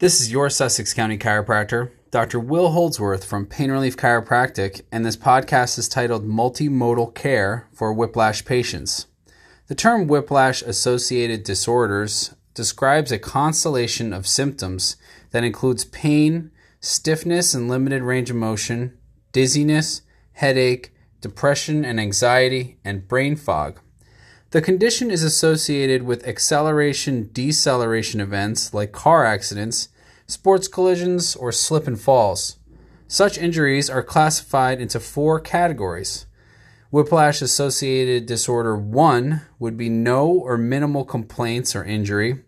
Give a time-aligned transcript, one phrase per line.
[0.00, 2.38] This is your Sussex County chiropractor, Dr.
[2.38, 8.44] Will Holdsworth from Pain Relief Chiropractic, and this podcast is titled Multimodal Care for Whiplash
[8.44, 9.08] Patients.
[9.66, 14.96] The term whiplash associated disorders describes a constellation of symptoms
[15.32, 18.96] that includes pain, stiffness and limited range of motion,
[19.32, 20.02] dizziness,
[20.34, 23.80] headache, depression and anxiety, and brain fog.
[24.50, 29.90] The condition is associated with acceleration deceleration events like car accidents,
[30.26, 32.56] sports collisions, or slip and falls.
[33.06, 36.24] Such injuries are classified into four categories.
[36.90, 42.42] Whiplash associated disorder 1 would be no or minimal complaints or injury.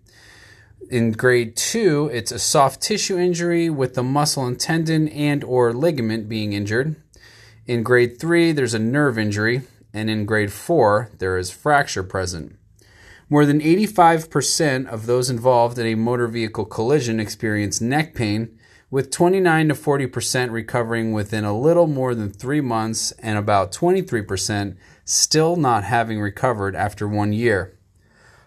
[0.91, 5.74] In grade 2, it's a soft tissue injury with the muscle and tendon and or
[5.74, 6.96] ligament being injured.
[7.66, 9.60] In grade 3, there's a nerve injury
[9.93, 12.57] and in grade 4, there is fracture present.
[13.29, 18.59] More than 85% of those involved in a motor vehicle collision experience neck pain,
[18.91, 24.77] with 29 to 40% recovering within a little more than three months and about 23%
[25.05, 27.79] still not having recovered after one year.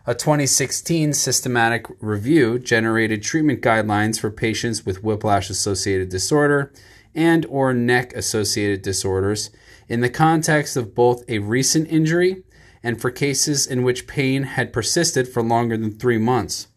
[0.05, 6.73] A 2016 systematic review generated treatment guidelines for patients with whiplash associated disorder
[7.15, 9.49] and or neck associated disorders
[9.87, 12.43] in the context of both a recent injury
[12.81, 16.67] and for cases in which pain had persisted for longer than 3 months.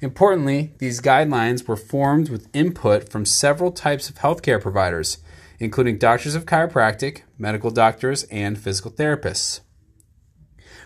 [0.00, 5.18] Importantly, these guidelines were formed with input from several types of healthcare providers,
[5.58, 9.60] including doctors of chiropractic, medical doctors, and physical therapists.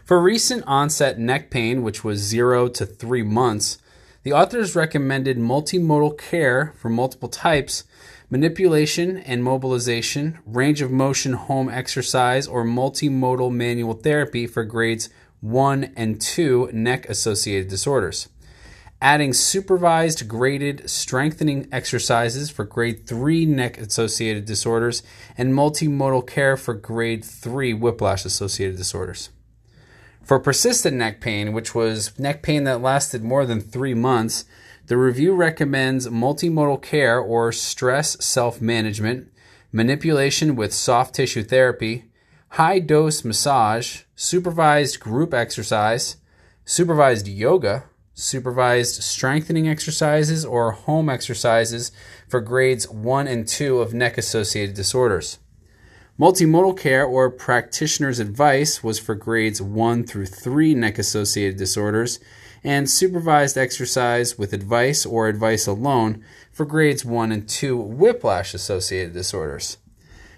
[0.05, 3.79] For recent onset neck pain, which was 0 to 3 months,
[4.25, 7.85] the authors recommended multimodal care for multiple types
[8.31, 15.93] manipulation and mobilization, range of motion home exercise, or multimodal manual therapy for grades 1
[15.95, 18.29] and 2 neck associated disorders.
[19.01, 25.03] Adding supervised graded strengthening exercises for grade 3 neck associated disorders
[25.37, 29.29] and multimodal care for grade 3 whiplash associated disorders.
[30.25, 34.47] For persistent neck pain, which was neck pain that lasted more than three months,
[34.87, 39.31] the review recommends multimodal care or stress self management,
[39.71, 42.05] manipulation with soft tissue therapy,
[42.51, 46.17] high dose massage, supervised group exercise,
[46.65, 51.93] supervised yoga, supervised strengthening exercises, or home exercises
[52.29, 55.39] for grades 1 and 2 of neck associated disorders.
[56.17, 62.21] Multimodal care or practitioner's advice was for grades 1 through 3 neck associated disorders
[62.63, 69.13] and supervised exercise with advice or advice alone for grades 1 and 2 whiplash associated
[69.13, 69.79] disorders.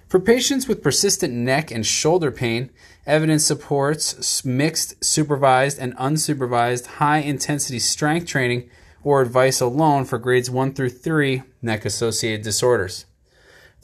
[0.09, 2.71] For patients with persistent neck and shoulder pain,
[3.05, 8.71] evidence supports mixed supervised and unsupervised high intensity strength training
[9.05, 13.05] or advice alone for grades 1 through 3 neck associated disorders.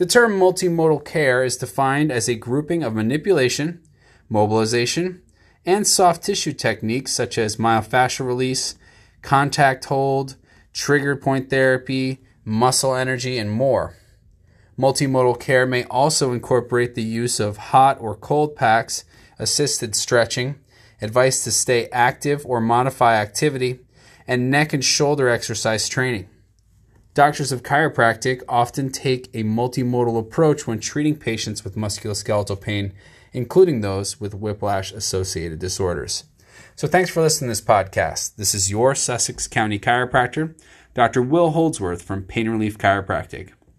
[0.03, 3.81] The term multimodal care is defined as a grouping of manipulation,
[4.29, 5.23] mobilization,
[5.65, 8.75] and soft tissue techniques such as myofascial release,
[9.23, 10.35] contact hold,
[10.73, 13.95] trigger point therapy, muscle energy, and more.
[14.77, 19.05] Multimodal care may also incorporate the use of hot or cold packs,
[19.39, 20.59] assisted stretching,
[21.01, 23.79] advice to stay active or modify activity,
[24.27, 26.29] and neck and shoulder exercise training.
[27.15, 32.93] Doctors of chiropractic often take a multimodal approach when treating patients with musculoskeletal pain
[33.33, 36.25] including those with whiplash associated disorders.
[36.77, 38.37] So thanks for listening to this podcast.
[38.37, 40.55] This is your Sussex County chiropractor,
[40.95, 41.23] Dr.
[41.23, 43.51] Will Holdsworth from Pain Relief Chiropractic.